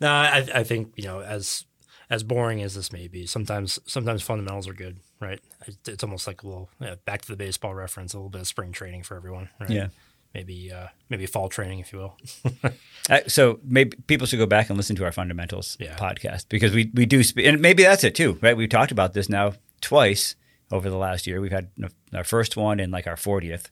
No, 0.00 0.08
I, 0.10 0.48
I 0.54 0.64
think 0.64 0.92
you 0.96 1.04
know 1.04 1.20
as 1.20 1.66
as 2.08 2.22
boring 2.22 2.62
as 2.62 2.74
this 2.74 2.92
may 2.92 3.06
be, 3.06 3.26
sometimes 3.26 3.78
sometimes 3.86 4.22
fundamentals 4.22 4.66
are 4.66 4.72
good, 4.72 4.98
right? 5.20 5.40
It's 5.86 6.02
almost 6.02 6.26
like 6.26 6.42
a 6.42 6.46
little 6.46 6.70
yeah, 6.80 6.94
back 7.04 7.22
to 7.22 7.28
the 7.28 7.36
baseball 7.36 7.74
reference, 7.74 8.14
a 8.14 8.16
little 8.16 8.30
bit 8.30 8.40
of 8.40 8.48
spring 8.48 8.72
training 8.72 9.02
for 9.02 9.16
everyone, 9.16 9.50
right? 9.60 9.70
Yeah. 9.70 9.88
Maybe 10.34 10.70
uh, 10.72 10.88
maybe 11.08 11.26
fall 11.26 11.48
training, 11.48 11.80
if 11.80 11.92
you 11.92 11.98
will. 11.98 12.16
Uh, 13.08 13.20
so 13.26 13.58
maybe 13.64 13.96
people 14.06 14.24
should 14.26 14.38
go 14.38 14.46
back 14.46 14.68
and 14.70 14.76
listen 14.76 14.94
to 14.94 15.04
our 15.04 15.10
fundamentals 15.10 15.76
Yeah. 15.80 15.96
podcast 15.96 16.48
because 16.48 16.72
we 16.72 16.92
we 16.94 17.06
do 17.06 17.24
spe- 17.24 17.38
and 17.44 17.60
maybe 17.60 17.82
that's 17.82 18.04
it 18.04 18.14
too, 18.14 18.38
right? 18.40 18.56
We've 18.56 18.68
talked 18.68 18.92
about 18.92 19.14
this 19.14 19.28
now 19.28 19.54
twice 19.80 20.36
over 20.70 20.88
the 20.88 20.96
last 20.98 21.26
year. 21.26 21.40
We've 21.40 21.50
had 21.50 21.70
our 22.14 22.22
first 22.22 22.56
one 22.56 22.78
and 22.78 22.92
like 22.92 23.08
our 23.08 23.16
fortieth 23.16 23.70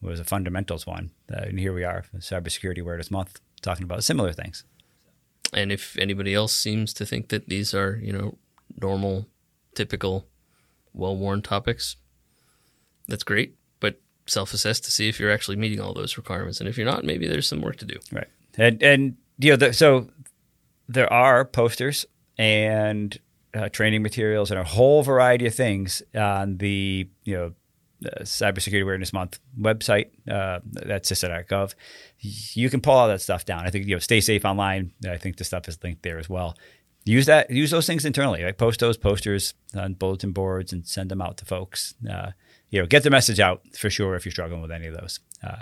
was 0.00 0.18
a 0.18 0.24
fundamentals 0.24 0.84
one, 0.84 1.12
uh, 1.32 1.42
and 1.42 1.60
here 1.60 1.72
we 1.72 1.84
are, 1.84 2.04
Cybersecurity 2.18 2.80
Awareness 2.80 3.10
Month, 3.10 3.40
talking 3.60 3.84
about 3.84 4.02
similar 4.02 4.32
things. 4.32 4.64
And 5.52 5.70
if 5.70 5.96
anybody 5.98 6.34
else 6.34 6.52
seems 6.56 6.92
to 6.94 7.06
think 7.06 7.28
that 7.28 7.48
these 7.48 7.72
are, 7.74 8.00
you 8.02 8.12
know, 8.12 8.38
normal, 8.80 9.28
typical, 9.76 10.26
well 10.92 11.14
worn 11.16 11.42
topics, 11.42 11.96
that's 13.06 13.22
great. 13.22 13.54
Self 14.26 14.54
assess 14.54 14.78
to 14.80 14.90
see 14.90 15.08
if 15.08 15.18
you're 15.18 15.32
actually 15.32 15.56
meeting 15.56 15.80
all 15.80 15.94
those 15.94 16.16
requirements. 16.16 16.60
And 16.60 16.68
if 16.68 16.76
you're 16.76 16.86
not, 16.86 17.04
maybe 17.04 17.26
there's 17.26 17.48
some 17.48 17.60
work 17.60 17.76
to 17.76 17.84
do. 17.84 17.98
Right. 18.12 18.28
And 18.56 18.82
and 18.82 19.16
you 19.38 19.50
know, 19.50 19.56
the, 19.56 19.72
so 19.72 20.08
there 20.88 21.12
are 21.12 21.44
posters 21.44 22.06
and 22.38 23.18
uh, 23.54 23.68
training 23.68 24.02
materials 24.02 24.50
and 24.50 24.58
a 24.58 24.64
whole 24.64 25.02
variety 25.02 25.46
of 25.46 25.54
things 25.54 26.02
on 26.14 26.58
the 26.58 27.08
you 27.24 27.34
know 27.36 27.52
uh, 28.06 28.22
Cybersecurity 28.22 28.82
Awareness 28.82 29.12
Month 29.12 29.38
website. 29.58 30.10
Uh, 30.28 30.60
that's 30.64 31.10
CISA.gov. 31.10 31.74
You 32.18 32.70
can 32.70 32.80
pull 32.80 32.94
all 32.94 33.08
that 33.08 33.20
stuff 33.20 33.44
down. 33.44 33.66
I 33.66 33.70
think 33.70 33.86
you 33.86 33.96
know, 33.96 34.00
stay 34.00 34.20
safe 34.20 34.44
online. 34.44 34.92
I 35.08 35.16
think 35.16 35.36
the 35.36 35.44
stuff 35.44 35.68
is 35.68 35.78
linked 35.82 36.02
there 36.02 36.18
as 36.18 36.28
well. 36.28 36.56
Use 37.04 37.26
that. 37.26 37.50
Use 37.50 37.70
those 37.70 37.86
things 37.86 38.04
internally. 38.04 38.44
Like 38.44 38.58
post 38.58 38.80
those 38.80 38.96
posters 38.96 39.54
on 39.74 39.94
bulletin 39.94 40.32
boards 40.32 40.72
and 40.72 40.86
send 40.86 41.10
them 41.10 41.20
out 41.20 41.36
to 41.38 41.44
folks. 41.44 41.94
Uh, 42.08 42.30
you 42.72 42.80
know, 42.80 42.86
get 42.86 43.04
the 43.04 43.10
message 43.10 43.38
out 43.38 43.62
for 43.76 43.90
sure 43.90 44.16
if 44.16 44.24
you're 44.24 44.32
struggling 44.32 44.62
with 44.62 44.72
any 44.72 44.86
of 44.86 44.96
those. 44.96 45.20
Uh, 45.44 45.60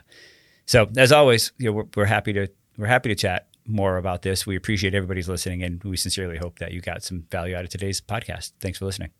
so 0.64 0.88
as 0.96 1.12
always, 1.12 1.52
you 1.58 1.66
know, 1.66 1.72
we're, 1.72 1.86
we're 1.96 2.04
happy 2.06 2.32
to 2.32 2.48
we're 2.78 2.86
happy 2.86 3.10
to 3.10 3.14
chat 3.14 3.48
more 3.66 3.98
about 3.98 4.22
this. 4.22 4.46
We 4.46 4.56
appreciate 4.56 4.94
everybody's 4.94 5.28
listening, 5.28 5.62
and 5.62 5.82
we 5.84 5.96
sincerely 5.96 6.38
hope 6.38 6.60
that 6.60 6.72
you 6.72 6.80
got 6.80 7.02
some 7.02 7.26
value 7.30 7.54
out 7.54 7.64
of 7.64 7.70
today's 7.70 8.00
podcast. 8.00 8.52
Thanks 8.60 8.78
for 8.78 8.86
listening. 8.86 9.10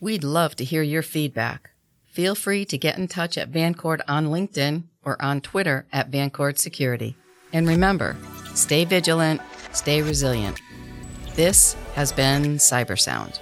We'd 0.00 0.24
love 0.24 0.56
to 0.56 0.64
hear 0.64 0.82
your 0.82 1.02
feedback. 1.02 1.72
feel 2.06 2.34
free 2.34 2.64
to 2.64 2.78
get 2.78 2.96
in 2.96 3.08
touch 3.08 3.36
at 3.36 3.52
Vancord 3.52 4.00
on 4.08 4.28
LinkedIn 4.28 4.84
or 5.04 5.20
on 5.22 5.42
Twitter 5.42 5.86
at 5.92 6.10
Vancord 6.10 6.56
Security. 6.56 7.14
And 7.52 7.68
remember, 7.68 8.16
stay 8.54 8.86
vigilant, 8.86 9.42
stay 9.72 10.00
resilient. 10.00 10.58
This 11.34 11.74
has 11.94 12.12
been 12.12 12.56
Cybersound. 12.56 13.38